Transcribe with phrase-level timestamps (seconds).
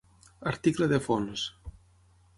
[0.51, 1.47] Article de fons.